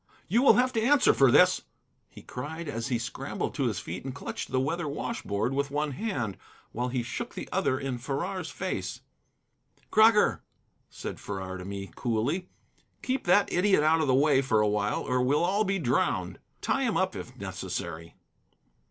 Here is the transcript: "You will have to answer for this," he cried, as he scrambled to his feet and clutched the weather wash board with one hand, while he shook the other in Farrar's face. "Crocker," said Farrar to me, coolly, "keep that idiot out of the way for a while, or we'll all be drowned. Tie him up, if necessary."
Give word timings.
"You 0.27 0.41
will 0.41 0.53
have 0.55 0.73
to 0.73 0.81
answer 0.81 1.13
for 1.13 1.29
this," 1.29 1.61
he 2.09 2.23
cried, 2.23 2.67
as 2.67 2.87
he 2.87 2.97
scrambled 2.97 3.53
to 3.53 3.67
his 3.67 3.77
feet 3.77 4.03
and 4.03 4.15
clutched 4.15 4.49
the 4.51 4.59
weather 4.59 4.87
wash 4.87 5.21
board 5.21 5.53
with 5.53 5.69
one 5.69 5.91
hand, 5.91 6.37
while 6.71 6.87
he 6.87 7.03
shook 7.03 7.35
the 7.35 7.47
other 7.51 7.77
in 7.79 7.99
Farrar's 7.99 8.49
face. 8.49 9.01
"Crocker," 9.91 10.41
said 10.89 11.19
Farrar 11.19 11.57
to 11.57 11.65
me, 11.65 11.91
coolly, 11.93 12.49
"keep 13.03 13.25
that 13.25 13.53
idiot 13.53 13.83
out 13.83 14.01
of 14.01 14.07
the 14.07 14.15
way 14.15 14.41
for 14.41 14.59
a 14.59 14.67
while, 14.67 15.03
or 15.03 15.21
we'll 15.21 15.43
all 15.43 15.63
be 15.65 15.77
drowned. 15.77 16.39
Tie 16.61 16.81
him 16.81 16.97
up, 16.97 17.15
if 17.15 17.37
necessary." 17.37 18.15